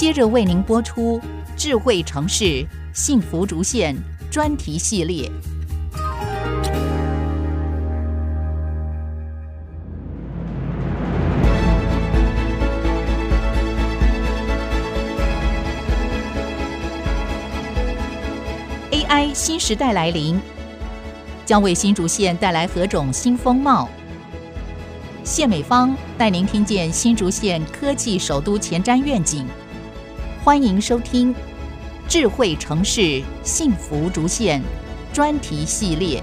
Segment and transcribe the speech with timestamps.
[0.00, 1.20] 接着为您播出
[1.58, 3.94] 智慧城市幸福竹县
[4.30, 5.30] 专题系列。
[18.90, 20.40] AI 新时代来临，
[21.44, 23.86] 将为新竹县带来何种新风貌？
[25.22, 29.46] 谢美芳带您听见新竹县科技首都前瞻愿景。
[30.42, 31.34] 欢迎收听
[32.08, 34.62] 《智慧城市幸福竹县》
[35.14, 36.22] 专题系列。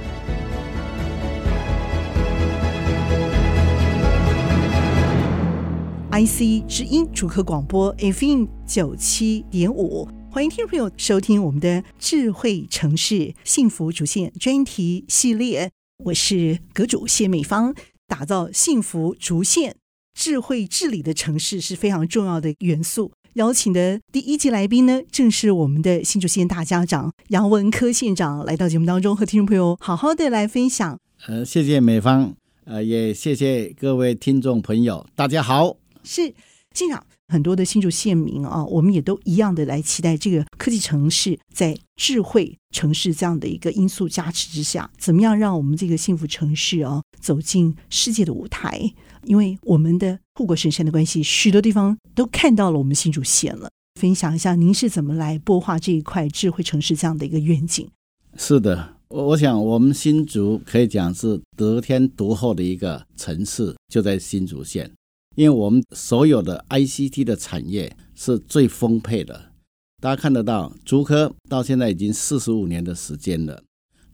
[6.12, 15.70] IC 之音主客广播 FM 九七点五，欢迎听众朋友收听我们的《智慧城市幸福竹县》专题系列。
[16.06, 17.76] 我是阁主谢美芳，
[18.08, 19.76] 打造幸福竹县
[20.16, 23.12] 智慧治理的城市是非常重要的元素。
[23.38, 31.00] 邀请的第一集来宾呢，正是我们的新竹县大家长杨文科县长来到节目当中，和听众朋友好好的来分享。
[31.28, 32.34] 呃，谢谢美方，
[32.66, 35.78] 呃，也谢谢各位听众朋友，大家好。
[36.04, 36.34] 是
[36.74, 48.94] 县长，很多的新竹县民啊，我们也都一样的来期待这个科技城市在智慧城市这样的一个因素加持之下，怎么样让我们这个幸福城市啊走进世界的舞台？
[49.26, 53.70] 因为我们的护国神山的关系，许多地方都看到了我们新竹县了。
[54.00, 57.90] 分享一下，您是怎么来擘画这一块智慧城市这样的一个愿景？
[58.38, 64.90] 是的，我我想我们新竹可以讲是得天独厚的一个城市，就在新竹县，
[65.38, 69.40] 因为我们所有的 ICT 的产业是最丰沛的。
[70.02, 73.62] 大家看得到，竹科到现在已经四十五年的时间了。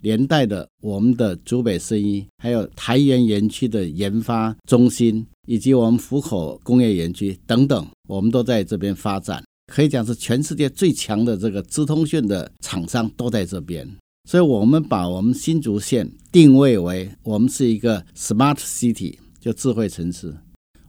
[0.01, 13.90] 连带的，我们的竹北生医，还有台元园区的研发中心，以及我们湖口工业园区等等，我们都在这边发展，可以讲是全世界最强的这个资通讯的厂商都在这边。
[14.29, 20.35] 所以，我们把我们新竹县定位为我们是一个 smart city，就智慧城市。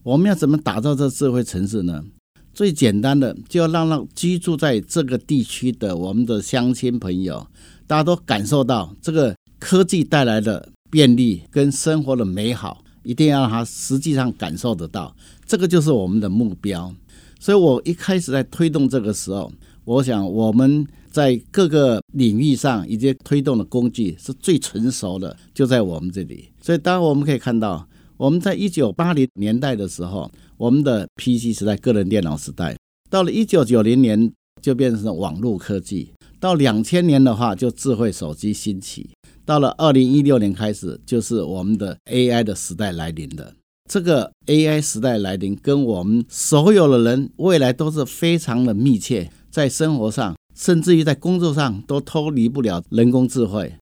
[0.04, 2.04] 我们要怎么打造这智慧城市呢？
[2.52, 7.44] 最简单的，就要让让居住在这个地区的我们的乡亲朋友。
[7.86, 15.16] 大家都感受到这个科技带来的便利跟生活的美好，一定要让他实际上感受得到，
[15.46, 16.94] 这个就是我们的目标。
[17.40, 19.50] 所以我一开始在推动这个时候，
[19.86, 26.50] 我想我们在各个领域上以及推动的工具是最成熟的，就在我们这里。
[26.60, 27.86] 所以当然我们可以看到，
[28.16, 32.76] 我们在一九八零年代的时候，我们的 PC 时代、个人电脑时代，
[33.10, 34.32] 到了一九九零年
[34.62, 36.12] 就变成了网络科技。
[36.38, 39.08] 到两千年的话，就智慧手机兴起；
[39.44, 43.52] 到了二零一六年开始，就是我们的 AI 的时代来临了。
[43.90, 53.74] 这个 AI 时代来临，跟我们所有的人未来都是非常的密切，在生活上，甚至于在工作上，都脱离不了人工智慧。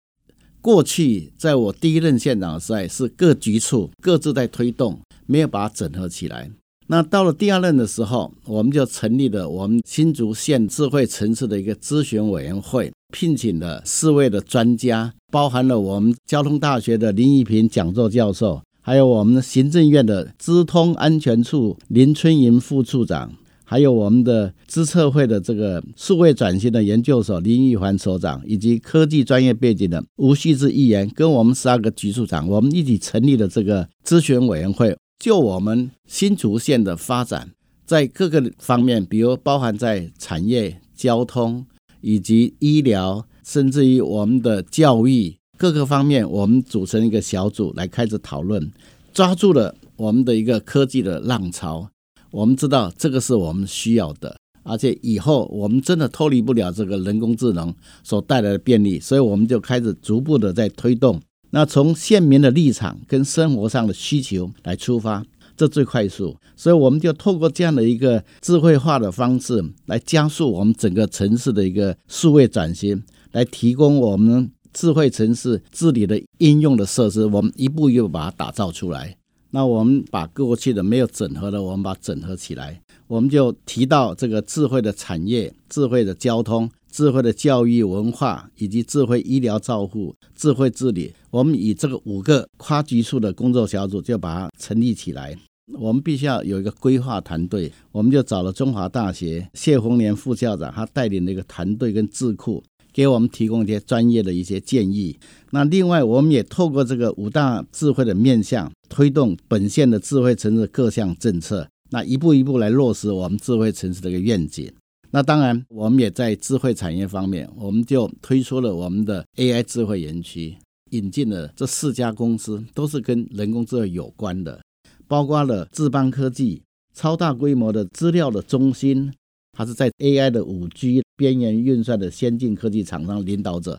[0.63, 4.97] 过去在我第一任县长的时代，是各局处各自在推动，
[5.27, 6.49] 没有把它整合起来。
[6.87, 23.33] 那到了第二任的时候，我们就成立了我们新竹县智慧城市的一个咨询委员会，聘请了四位的专家，包含了我们交通大学的林宜平讲座教授，还有我们行政院的资通安全处林春莹副处长，
[23.73, 34.95] 还有我们的资策会的这个数位转型的研究所林玉环所长，以及科技专业背景的吴旭志议员，跟我们十二个局处长，我们一起成立了这个咨询委员会。
[35.19, 37.53] 就我们新竹县的发展，
[37.87, 41.65] 在各个方面，比如包含在产业、交通
[42.03, 48.71] 以及医疗，甚至于我们的教育各个方面，我们组成一个小组来开始讨论，
[49.15, 51.89] 抓住了我们的一个科技的浪潮。
[52.33, 57.73] 我们知道这个是我们需要的，而且以后我们真的脱离不了这个人工智能
[58.03, 61.21] 所带来的便利，所以我们就开始逐步的在推动。
[61.51, 65.23] 那从县民的立场跟生活上的需求来出发，
[65.55, 73.03] 这最快速，所以我们就透过这样的一个智慧化的方式来加速我们整个城市的一个数位转型，
[73.33, 79.15] 来提供我们智慧城市治理的应用的设施，我们一步一步把它打造出来。
[79.53, 86.69] 那我们把过去的没有整合的，我们把它整合起来，我们就提到这个智慧的产业、智慧的交通。
[86.91, 95.35] 智慧的教育文化以及智慧医疗照护、智慧治理，我们以这个五个跨局处的工作小组就把它成立起来。
[95.79, 105.19] 我们必须要有一个规划团队，我们就找了中华大学谢鸿年副校长，他带领的一个团队跟智库，给我们提供一些专业的一些建议。
[105.51, 114.73] 那另外，我们也透过这个五大智慧的面向，推动本县的智慧城市各项政策，那一步一步来落实我们智慧城市的一个愿景。
[115.11, 120.57] 那当然，我们也在智慧产业方面，我们就推出了我们的 AI 智慧园区，
[120.91, 124.63] 引进了这四家公司，都是跟人工智慧有关的，
[125.07, 126.63] 包括了智邦科技，
[126.95, 129.13] 超大规模的资料的中心，
[129.57, 133.79] 它是在 AI 的五 G 边缘运算的先进科技厂商领导者。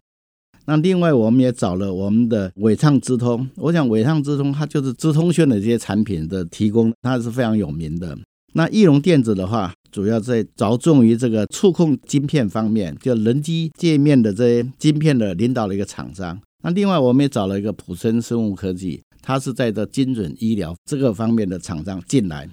[0.66, 8.18] 那另外，我们也找了我们的伟创资通，我想伟创资通它就是资通讯的这些产品的提供，它是非常有名的。
[8.54, 16.40] 那翼龙电子的话，主要在着重于这个触控晶片方面，就人机界面的这些晶片的领导的一个厂商。
[16.64, 22.48] 那另外，我们也找了一个普森生物科技，它是在这精准医疗这个方面的厂商进来。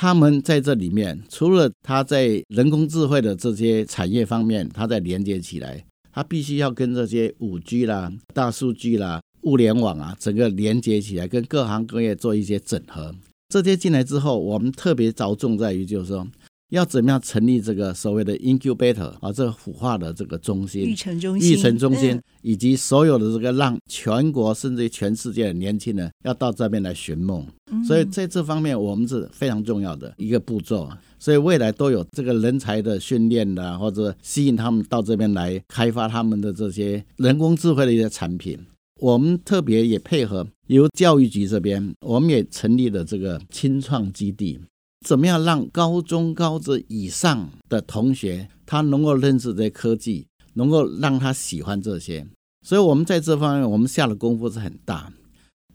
[0.00, 13.12] 他们在这里面，除了他在人工智慧的这些产业方面，他在连接起来，他必须要跟这些五 G 啦、大数据啦、物联网啊，整个连接起来，跟各行各业做一些整合。
[13.48, 16.24] 这些进来之后，我们特别着重在于，就是说
[16.70, 27.46] 要怎么样成立这个所谓的 incubator 啊，这个孵化的这个中心、育成中心、育成中心，以及所有的这个让全国甚至于全世界的年轻人要到这边来寻梦。
[27.86, 30.88] 所以在这方面，我们是非常重要的一个步骤。
[31.18, 38.58] 所以未来都有这个人才的训练的，或者吸引他们到这边来开发他们的这些人工智慧的一些产品。
[39.00, 44.58] 我们特别也配合由教育局这边，我们也成立了这个青创基地，
[45.06, 52.26] 怎么样让高中高职以上的同学他能够认识这些科技，能够让他喜欢这些。
[52.66, 55.12] 所以，我们在这方面我们下的功夫是很大。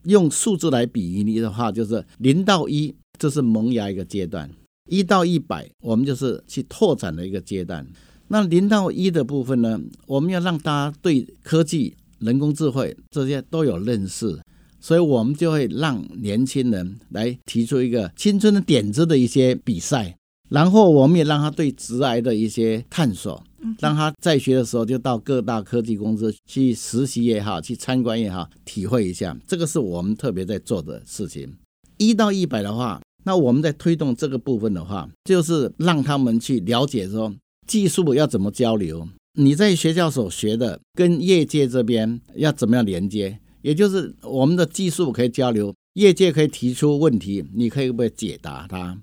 [0.03, 4.49] 用数字来比喻你的话，就是零到一，这是萌芽一个阶段；
[4.89, 7.87] 一到一百，我们就是去拓展的一个阶段。
[8.27, 11.95] 那零到一的部分呢，我们要让大家对科技。
[12.19, 14.39] 人工智慧这些都有认识，
[14.83, 20.17] 所以我们就会让年轻人来提出一个青春的点子的一些比赛，
[20.49, 23.41] 然后我们也让他对职癌的一些探索，
[23.79, 31.55] 让他在学的时候就到各大科技公司去实习也好，去参观也好，体会一下，这个是我们特别在做的事情。
[31.97, 37.33] 一到一百的话，那我们在推动这个部分的话，就是让他们去了解说
[37.65, 39.07] 技术要怎么交流。
[39.35, 43.39] 你在学校所学的，跟业界这边要怎么样连接？
[43.63, 49.01] 也就是我们的技术可以交流，业界可以提出问题，你可以不可以解答它？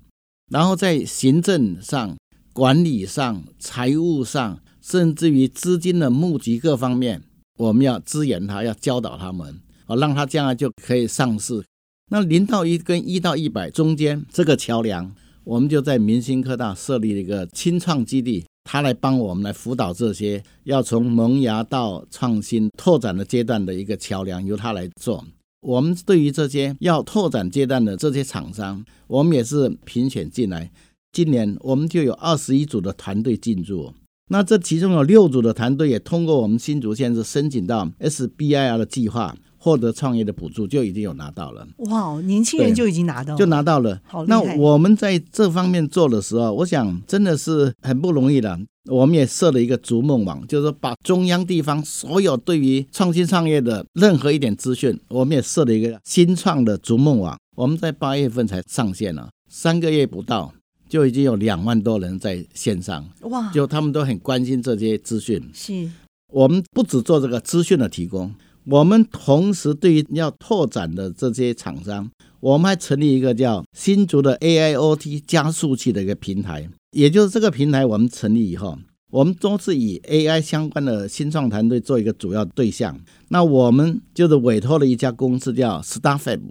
[0.49, 2.15] 然后在行政上、
[2.53, 7.23] 管理上、财务上，甚至于资金的募集各方面，
[7.57, 11.63] 我们要支援他，要教导他们，好让他将来就可以上市。
[12.11, 18.45] 那零到一跟一到一百中间这个桥梁，我们就在明星科大设立了一个青创基地。
[18.63, 25.25] 他来帮我们来辅导这些要从萌芽到创新拓展的阶段的一个桥梁，由他来做。
[25.61, 30.71] 我们对于这些要拓展阶段的这些厂商，我们也是评选进来。
[31.11, 33.93] 今年我们就有二十一组的团队进驻，
[34.29, 39.35] 那这其中有六组的团队也通过我们新竹县是申请到 SBIR 的计划。
[39.63, 42.19] 获得创业的补助就已经有拿到了，哇！
[42.21, 44.01] 年轻人就已经拿到了，就拿到了。
[44.07, 48.59] 好，那我们在这方面做的时候，我想真的是很不容易的。
[48.89, 57.37] 我们也设了一个逐梦网，就是说把中央地方所有对于创新创业的任何一点资讯，我们也设了一个新创的逐梦网。
[57.55, 60.51] 我们在八月份才上线了，三个月不到
[60.89, 63.51] 就已经有两万多人在线上，哇！
[63.51, 65.39] 就他们都很关心这些资讯。
[65.53, 65.87] 是，
[66.33, 68.33] 我们不只做这个资讯的提供。
[68.65, 76.69] 我们同时对于要拓展的这些厂商，我们还成立一个叫新竹的 AIoT 加速器的一个平台。
[76.91, 78.77] 也就是这个平台，我们成立以后，
[79.09, 82.99] 我们都是以 AI 相关的新创团队做一个主要对象。
[83.29, 86.41] 那我们就是委托了一家公司叫 StarFab，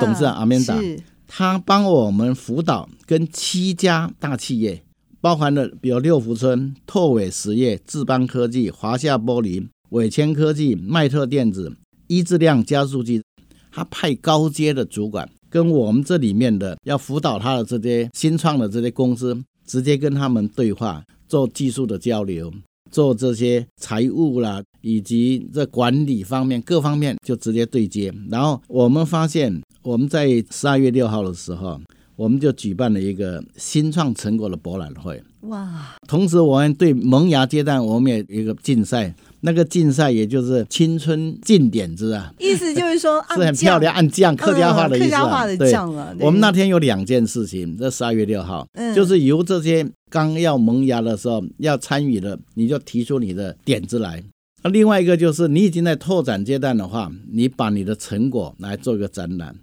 [0.00, 0.78] 董事长阿曼达，
[1.26, 4.82] 他帮我们辅导跟七家大企业，
[5.20, 9.66] 包含了比如六福村、拓伟实业、智邦科技、华夏玻璃。
[9.90, 11.76] 纬谦科技、迈特电子、
[12.06, 13.22] 一质量加速器，
[13.70, 22.52] 他派高阶的主管跟我们这里面的要辅导他的这些新创的这些公司，直接跟他们对话，做技术的交流，
[22.90, 28.12] 做这些财务啦，以及这管理方面各方面就直接对接。
[28.28, 31.80] 然后我们发现，我们在十二月六号的时候，
[32.16, 35.22] 我们就举办了一个新创成果的博览会。
[35.42, 35.94] 哇！
[36.08, 39.14] 同时，我们对萌芽阶段，我们也有一个竞赛。
[39.40, 45.08] 那个竞赛也就是青春进点子啊，意思就是说是很漂亮，按酱客家话的意思，啊。
[45.08, 46.14] 客家话的酱了。
[46.14, 54.22] 对，我们那天有两件事情，这十二月六号，嗯，就是由这些刚要萌芽的时候要参与的，你就提出你的点子来。
[54.62, 59.54] 那另外一个就是你已经在拓展阶段的话，你把你的成果来做一个展览。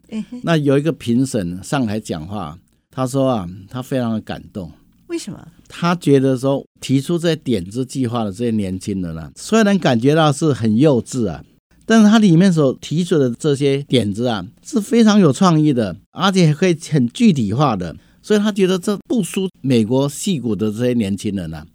[0.44, 2.58] 那有一个评审上台讲话，
[2.90, 4.72] 他说啊，他非常的感动。
[5.08, 5.48] 为什么？
[5.76, 11.44] 他觉得说提出这些点子计划的这些年轻人啊，虽然感觉到是很幼稚啊，
[11.84, 21.66] 但是他里面所提出的这些点子啊，是非常有创意的，而且可以很具体化的，所以他觉得这不输美国戏骨的这些年轻人啊，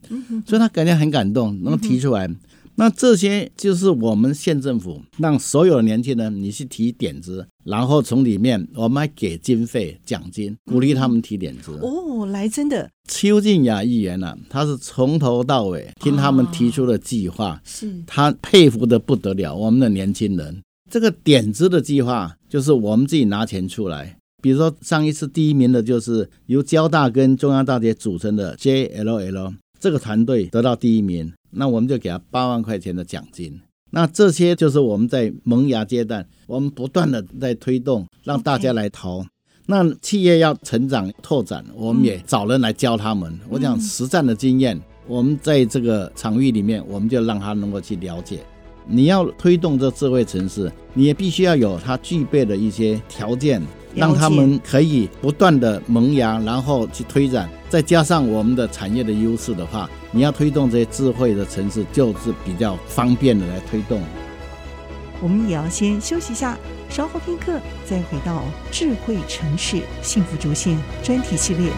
[0.47, 2.31] 所以他感觉很感动，能够提出来。
[2.79, 11.73] 那这些就是我们县政府让所有的年轻人你去提点子，然后从里面我们还给经费奖金，鼓励他们提点子。
[11.83, 12.89] 哦，来真的。
[13.09, 19.53] 邱静雅议员呢、啊，他是从头到尾听他们提出的计划，哦、是他佩服得不得了。
[19.53, 24.17] 我们的年轻人，这个点子的计划就是我们自己拿钱出来。
[24.41, 31.33] 比如说上一次第一名的就是由交大跟中央大学组成的 JLL 这个团队得到第一名。
[31.51, 33.61] 那我们就给他八万块钱的奖金。
[33.91, 39.25] 那这些就是我们在萌芽阶段，我们不断的在推动，让大家来投。
[39.67, 43.39] 那企业要成长拓展，我们也找人来教他们。
[43.49, 48.41] 我讲实战的经验，我们在这个场域里面，我们就让他能够去了解。
[48.87, 53.63] 你要推动这智慧城市，你也必须要有它具备的一些条件。
[53.95, 64.01] 让他们可以不断的萌芽，然后去推展，再加上我们的产业的优势的话，你要推动这些智慧的城市，就是比较方便的来推动。
[65.21, 66.57] 我们也要先休息一下，
[66.89, 71.73] 稍后片刻再回到智慧城市幸福竹县专题系列。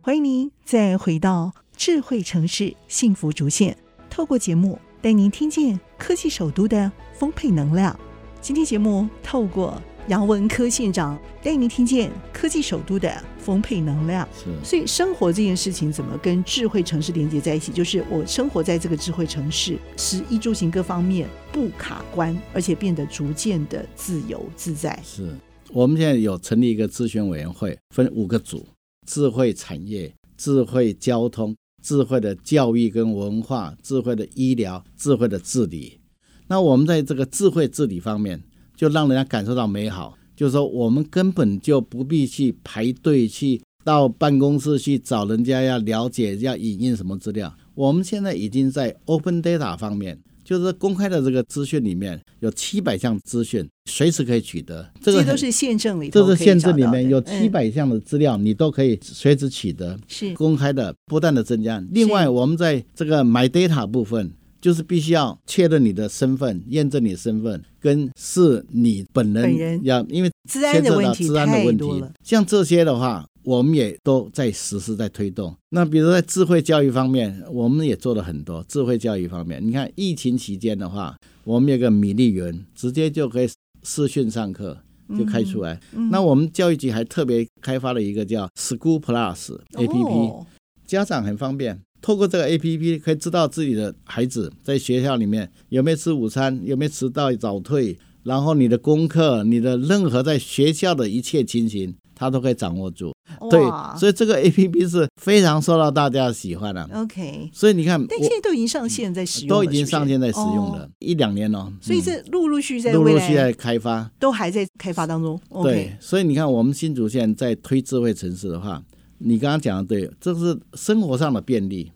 [0.00, 3.76] 欢迎您再回到智慧城市幸福竹县，
[4.10, 4.78] 透过节目。
[5.04, 7.94] 带您听见科技首都的丰沛能量。
[8.40, 14.26] 今天节目透过杨文科县长带您听见科技首都的丰沛能量。
[14.34, 17.70] 是，所以生活这件事情怎么跟智慧城市连接在一起？
[17.70, 24.98] 就是我生活在这个智慧城市，食衣住行各方面不卡关，而且变得逐渐的自由自在。
[25.04, 25.36] 是，
[25.70, 28.66] 我们现在有成立一个咨询委员会，分五个组：
[29.06, 31.54] 智慧产业、智慧交通。
[31.84, 36.00] 智慧的教育跟文化，智慧的医疗，智慧的治理。
[36.48, 38.42] 那我们在这个智慧治理方面，
[38.74, 40.16] 就让人家感受到美好。
[40.34, 47.54] 就是说，我们根本就不必去排队去到办公室去找人家要了解要引用什么资料。
[47.74, 50.18] 我们现在已经在 open data 方面。
[50.44, 54.88] 就是公开的这个资讯里面有七百项资讯，随时可以取得。
[55.00, 59.98] 这个都是宪政里，这是宪政里面有七百项的资料，你都可以随时取得。
[60.06, 61.82] 是公开的，不断的增加。
[61.90, 73.26] 另外，我们在这个 My Data 部分，就是必须要确认你的身份，验证你的身份，跟是你本人要，因为牵涉到治安的问题，像这些的话。
[73.44, 75.54] 我们也都在实施，在推动。
[75.70, 79.64] 那比如在智慧教育方面，我们也做了很多智慧教育方面。
[79.64, 83.48] 你看疫情期间的话，我们有个米粒园，直接就可以
[83.82, 84.78] 视讯上课，
[85.18, 85.74] 就开出来。
[85.92, 90.46] 嗯嗯、那我们教育局还特别开发了一个叫 School Plus APP，、哦、
[90.86, 101.94] 家长很方便，透过这个 APP 可以知道自己的孩子在学校里面有没有吃午餐，有没有迟到早退，然后你的功课，你的任何在学校的一切情形。
[102.24, 103.12] 他都可以掌握住，
[103.50, 103.60] 对，
[103.98, 106.88] 所以这个 A P P 是非常受到大家的喜欢的。
[106.94, 111.72] OK，所以你看，但现在都已经上线在使用，都已经上线在使用了，一两年了。
[111.80, 115.40] 所以这陆陆续续在陆陆续续在开发，都还在开发当中。
[115.62, 118.82] 对，所以你看，我们新竹县在推智慧城市的话，
[119.18, 121.92] 你刚刚讲的对，这是生活上的便利，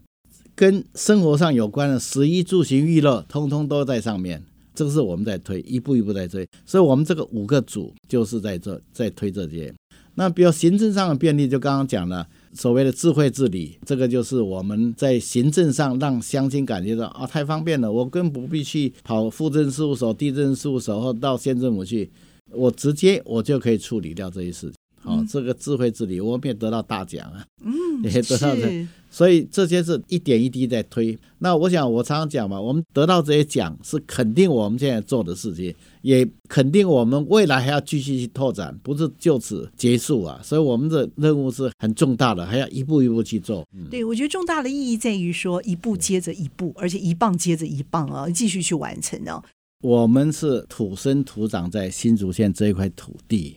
[0.54, 4.42] 跟生活上有关的食衣住行娱乐，通通都在上面。
[4.74, 6.46] 这个是我们在推，一步一步在推。
[6.64, 9.74] 所以我们这个五个组就是在这在推这些。
[10.18, 22.10] 那比如行政上的便利，就刚刚讲了，所谓的智慧治理，这个就是我们在行政上让乡亲感觉到啊，太方便了，我更不必去跑户政事务所、地政事务所或到县政府去，
[22.50, 24.72] 我直接我就可以处理掉这些事情。
[25.04, 27.72] 哦，这个智慧治理，我们也得到大奖啊，嗯，
[28.04, 28.86] 也得到这。
[29.10, 31.18] 所以这些是一点一滴在推。
[31.38, 40.38] 那我想，我常常讲嘛，我们得到这些奖是肯定我们现在做的事情，也肯定我们未来还要继续去拓展，不是就此结束啊。
[40.42, 43.64] 所以我们的任务是很重大的，还要一步一步去做。
[43.74, 49.42] 嗯、对，我觉得重大的意义在于说一步接着一步，而且一棒接着一棒啊，继续去完成哦。
[49.80, 53.56] 我们是土生土长在新竹县这一块土地，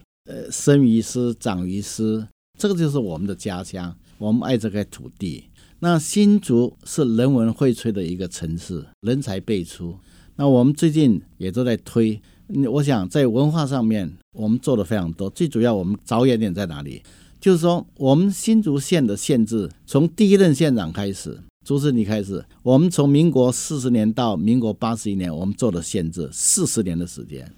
[0.51, 3.95] 生于斯，长于斯，这个就是我们的家乡。
[4.17, 5.45] 我们爱这块土地。
[5.79, 9.97] 那新竹是人文荟萃的一个城市，人才辈出。
[10.35, 12.21] 那我们最近也都在推。
[12.69, 15.29] 我想在文化上面，我们做的非常多。
[15.29, 17.01] 最主要，我们着眼点在哪里？
[17.39, 27.51] 就是说，我们新竹县的县治，从第一任县长开始，朱士尼开始，我们从民国四十年到民国八十一年，我们做的县治四十年的时间。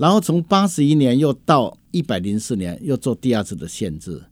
[0.00, 4.22] 然后从八十一年又到一百零四年又做第二次的限制。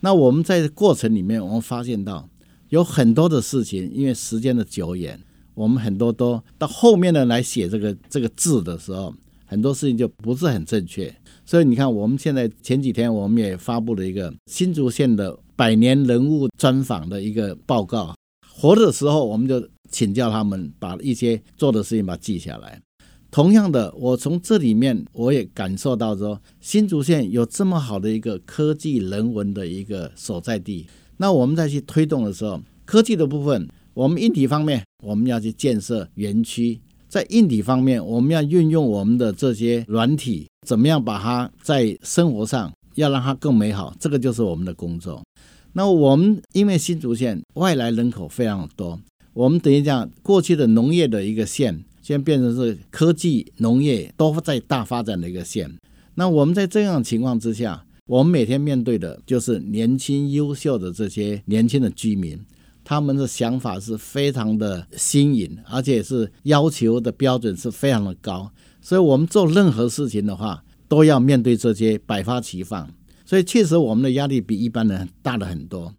[0.00, 2.26] 那我们在过程里面，我们发现到
[2.70, 5.20] 有很多的事情，因为时间的久远，
[5.54, 11.14] 我们很多都到后面的来写这个这个字的时候，很多事情就不是很正确。
[11.44, 18.14] 所以你看，我们现在前几天我们也发布了一个新竹县的百年人物专访的一个报告。
[18.50, 22.80] 活的时候，我们就请教他们，把一些做的事情把它记下来。
[23.30, 30.86] 同样的，我从这里面我也感受到说，新竹县有这么好的一个科技人文的一个所在地。
[31.18, 45.22] 那我们再去推动的时候，科技的部分，我们硬体方面我们要去建设园区；在硬体方面，我们要运用我们的这些软体，怎么样把它在生活上要让它更美好，这个就是我们的工作。
[45.74, 48.98] 那我们因为新竹县外来人口非常多，
[49.34, 51.84] 我们等于讲过去的农业的一个县。
[52.08, 55.70] 现变成是科技农业都在大发展的一个县。
[56.14, 62.40] 那我们在这样情况之下，我们每天面对的就是年轻优秀的这些年轻的居民，
[62.82, 68.50] 他们的想法是非常的新颖，而且是要求的标准是非常的高。
[68.80, 72.88] 所以，我们做任何事情的话，都要面对这些百花齐放。
[73.26, 75.94] 所以，确实我们的压力比一般人大了很多。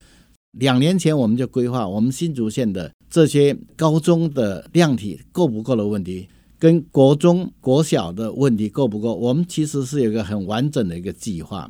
[0.57, 2.91] 两年前，我们就规划我们新竹县的。
[3.09, 6.27] 这些高中的量体够不够的问题，
[6.59, 9.15] 跟国中、国小的问题够不够？
[9.15, 11.69] 我们其实是有一个很完整的一个计划。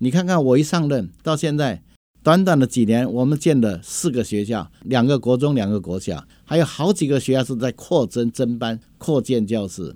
[0.00, 1.80] 你看看，我一上任到现在，
[2.24, 9.94] 短短的几年，我们建了四个学校，两个国中，两个国小，还有好几个学校是在扩增增班、扩建教室。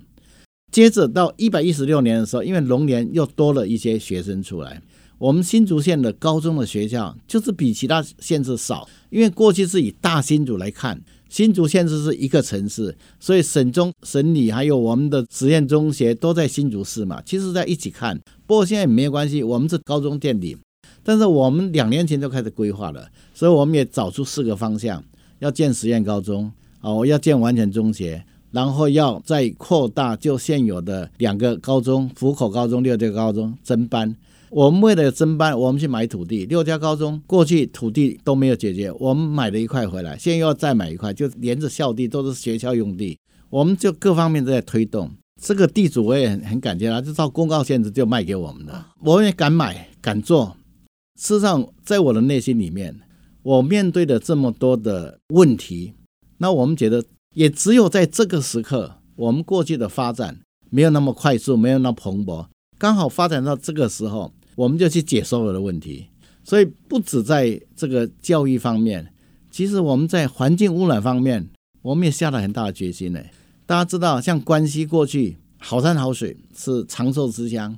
[0.71, 4.81] 接着到一百一十六年的时候，因为龙年又多了一些学生出来。
[5.25, 18.15] 我们新竹县的高中的学校就是比其他县市少，因为过去是以大新竹来看，新竹县市是一个城市，所以省中、省理还有我们的实验中学都在新竹市嘛，其实在一起看。
[18.45, 20.55] 不过现在也没有关系，我们是高中垫底，
[21.01, 25.03] 但是我们两年前就开始规划了，所以我们也找出四个方向：
[25.39, 34.15] 要建实验高中，哦，要建完全中学，然后要再扩大就现有的两个高中，湖口高中、六家高中增班。
[34.55, 36.45] 我们为了增班，我们去买土地。
[36.45, 43.19] 六家高中过去土地都没有解决，我们买了一块回来，现在又要再买一块，就连着校地都是学校用地。
[43.49, 45.11] 我们就各方面都在推动。
[45.41, 48.85] 这个地主我也很很感谢他，就照公告限制就卖给我们的。
[49.01, 50.55] 我们也敢买敢做。
[51.19, 52.97] 事实上，在我的内心里面，
[53.43, 55.91] 我面对的这么多的问题，
[56.37, 60.39] 那我们觉得也只有在这个时刻，我们过去的发展
[60.69, 62.45] 没有那么快速，没有那么蓬勃，
[62.77, 64.31] 刚好发展到这个时候。
[64.55, 66.07] 我们就去解所有的问题，
[66.43, 69.13] 所以不止在这个教育方面，
[69.51, 71.47] 其实我们在环境污染方面，
[71.81, 73.21] 我们也下了很大的决心呢。
[73.65, 77.77] 大家知道，像关西过去好山好水是长寿之乡，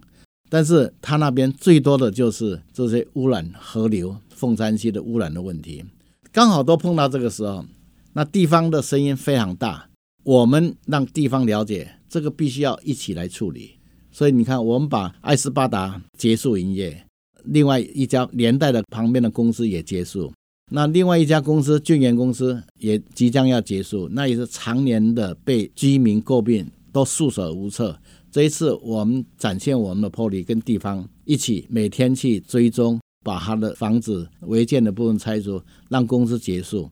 [0.50, 5.84] 但是它那边最多的就是这些污染河流、凤山溪的污染的问题，
[6.32, 7.66] 刚好都碰到这个时候，
[8.14, 9.90] 那地方的声音非常大，
[10.24, 13.77] 我们让地方了解这个必须要一起来处理。
[14.18, 17.06] 所以你看，我们把爱斯巴达结束营业，
[17.44, 20.34] 另外一家连带的旁边的公司也结束，
[20.72, 27.96] 那另外一家公司俊源公司也即将要结束，那也是常年的被居民诟病，都束手无策。
[28.32, 36.90] 这一次我们展现我们的魄力，跟地方一起每天去追踪，把他的房子违建的部分拆除，让公司结束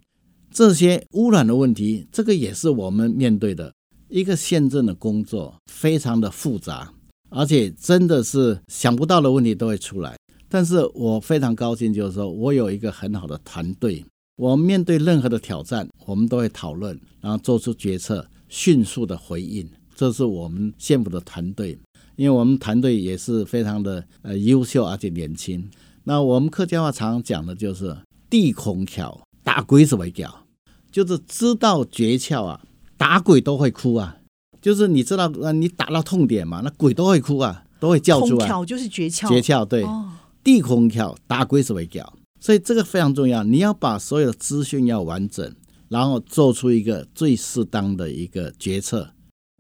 [0.52, 2.06] 这些污染的问题。
[2.12, 3.74] 这个也是我们面对的
[4.10, 6.94] 一个县政的工作，非常的复杂。
[7.36, 10.18] 而且真的是想不到的问题都会出来，
[10.48, 14.06] 但是我非常高兴，就是说我有一个很好的团队，
[14.38, 19.68] 我们面对任何的挑战，我们都会讨论，然后做出决策，迅速的回应。
[19.94, 21.78] 这是我们羡慕的团队，
[22.16, 25.70] 因为我们团队也是非常的呃优秀而且年轻。
[26.06, 27.98] 那我们客家话常常讲的就是
[28.30, 30.46] “地孔桥打鬼子为屌”，
[30.90, 32.62] 就是知道诀窍啊，
[32.96, 34.18] 打鬼都会哭啊。
[34.66, 38.50] 就是你知道，呃，你打到痛点嘛，那鬼都会哭啊，都会叫出来。
[38.50, 40.12] 孔就是诀窍，诀窍对，哦、
[40.44, 43.44] 地孔桥打鬼是为叫，所以这个非常重要。
[43.44, 45.56] 你要把所有的资讯要完整，
[45.90, 49.12] 然后做出一个最适当的一个决策。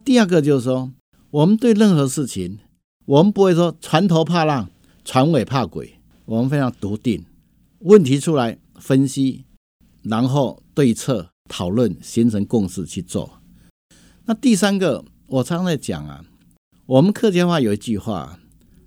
[0.04, 0.92] 第二个就是说，
[1.30, 2.58] 我们对任何事情，
[3.06, 4.68] 我们不会说船头怕浪，
[5.04, 7.24] 船尾怕鬼，我们非常笃定，
[7.82, 9.46] 问题出来分析，
[10.02, 13.30] 然后对策讨论，形成共识去做。
[14.28, 16.26] 那第三个，我常常在讲啊，
[16.88, 18.40] 我们客家话有一句话，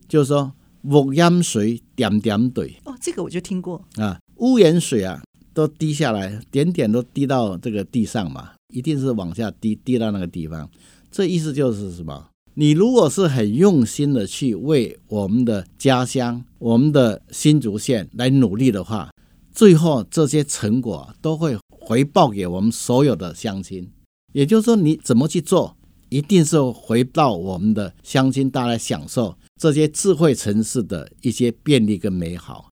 [0.08, 2.76] 就是说“屋檐水点点对”。
[2.84, 5.22] 哦，这个我就听过啊，屋檐水啊
[5.54, 10.68] 都滴下来，点点都滴到这个地上嘛，一定是往下滴，滴到那个地方。
[11.08, 12.26] 这意思就是什么？
[12.54, 19.08] 你如果是很用心的去为我们的家乡、我们的新竹县来努力的话，
[19.52, 23.88] 最后这些成果都会回报给我们所有的乡亲。
[24.38, 25.76] 也就是说，你怎么去做，
[26.10, 32.68] 一定是回到我们的乡亲，大家享受这些智慧城市的一些便利跟美好。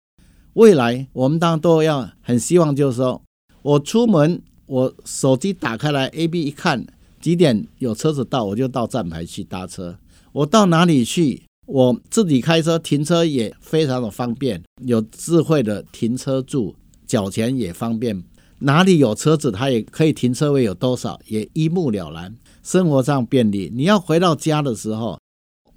[0.53, 3.21] 未来我们当然都要很希望，就是说
[3.63, 6.87] 我出门，我手机打开来，A B 一看。
[7.21, 9.99] 几点有车子到，我就到站牌去搭车。
[10.31, 18.23] 我到哪里去，我自己开车停车也非常的方便，有智慧的停车柱，缴钱也方便。
[18.61, 23.71] 哪里有车子，它也可以停车位有多少，也一目了然，生活上便利。
[23.75, 25.19] 你要回到家的时候，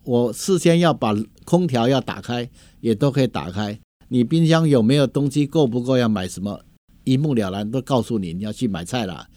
[0.03, 1.13] 我事先要把
[1.43, 3.77] 空调要打开，也都可以打开。
[4.07, 6.61] 你冰箱有没有东西够不够，要买什么，
[7.03, 9.27] 一目了然，都告诉你，你要去买菜了。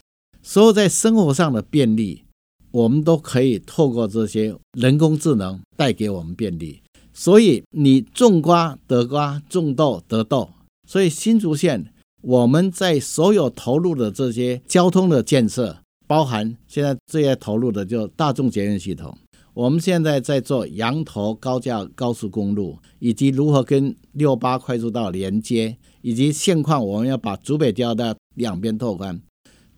[0.41, 2.25] 所有在生活上的便利，
[2.71, 6.81] 我们都可以透过这些人工智能带给我们便利。
[7.13, 10.49] 所以你种瓜得瓜，种豆得豆。
[10.89, 11.92] 所以新竹县
[12.23, 19.17] 我们在所有投入的这些交通的建设，包含现在最爱投入的就大众捷运系统。
[19.55, 29.21] 我们现在在做羊头高架高速公路，以及如何跟六八快速道连接，以及现况我们要把竹北交道两边拓宽。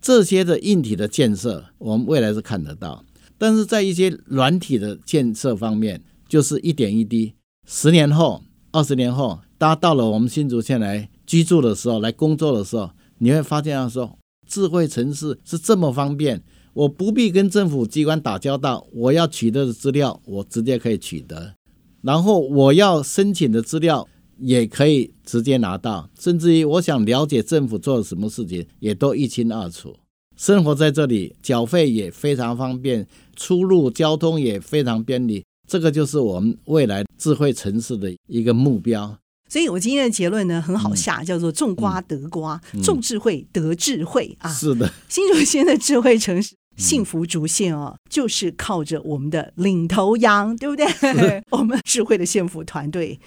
[0.01, 3.05] 这些的硬体的建设，我们未来是看得到，
[3.39, 7.33] 但是在一些软体的建设方面，就是一点一滴。
[7.67, 21.55] 十年后、二十年后，大家到了我们新竹县来居住的时候、来工作的时候，你会发现他说，智慧城市是这么方便，我不必跟政府机关打交道，我要取得的资料，我直接可以取得，
[22.03, 24.09] 然后我要申请的资料。
[24.41, 29.95] 也可以直接拿到，甚至于我想了解政府做了什么事情，也都一清二楚。
[30.37, 33.07] 生活在这里，缴费也非常方便，
[33.37, 35.45] 出入交通也非常便利。
[35.69, 39.17] 这个就是我们未来智慧城市的一个目标。
[39.55, 44.53] 所以我今天的结论呢，很好下，嗯、叫做种瓜得瓜，嗯、种智慧得智慧啊。
[44.53, 50.85] 是的， 新竹县的智慧城市幸福竹县哦，就是靠着我们的领头羊，对不对？
[51.51, 53.21] 我们智慧的幸福团队。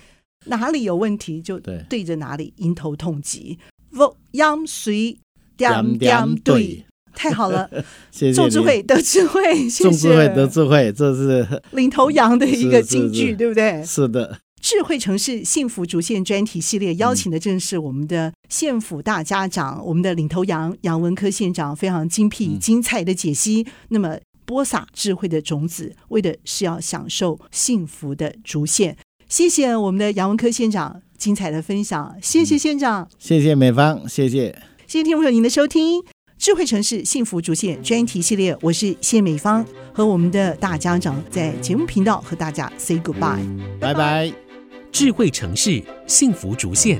[0.48, 2.04] 哪里有问题就对。
[2.04, 3.58] 着哪里迎头痛击，
[3.92, 5.18] 不央随
[5.56, 6.84] 点点对，
[7.16, 7.70] 太好了！
[8.12, 9.84] 谢谢种智慧得智慧，谢谢。
[9.86, 11.62] 种智慧得智慧，这是。
[11.72, 13.82] 领头羊的一个金句，对不对？
[13.86, 23.62] 是的，智慧城市幸福竹县专题系列邀请的正是我们的县府大家长，嗯、我们的领头羊杨文科县长，非常精辟精彩的解析。
[23.62, 28.98] 嗯、那么播撒智慧的种子，为的是要享受幸福的竹县。
[29.30, 36.02] 谢谢我们的杨文科县长精彩的分享，谢谢县长，嗯、谢谢美方，谢谢，谢谢听众朋友您的收听，
[36.38, 43.46] 《智慧城市幸福竹县专题系列》，我是谢美芳，和我们的大家长在节目频道和大家 say goodbye，
[43.80, 44.47] 拜拜。
[44.92, 47.00] 智慧城市幸福竹县，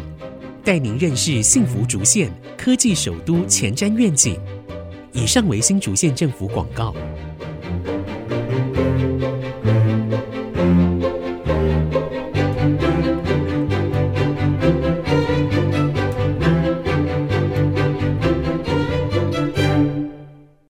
[0.64, 4.40] 带您认识幸福竹县科技首都前瞻愿景。
[5.14, 6.94] 以上为新竹县政府广告。